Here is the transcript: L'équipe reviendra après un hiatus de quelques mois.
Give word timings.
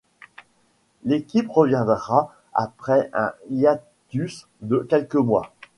L'équipe 1.05 1.51
reviendra 1.51 2.33
après 2.55 3.11
un 3.13 3.33
hiatus 3.51 4.47
de 4.61 4.79
quelques 4.89 5.13
mois. 5.13 5.53